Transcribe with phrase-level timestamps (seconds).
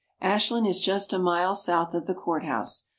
[0.23, 2.85] Ashland is just a mile south of the courthouse.